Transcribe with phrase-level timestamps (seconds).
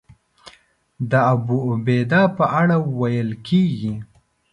[1.11, 3.95] د ابوعبیده په اړه ویل کېږي.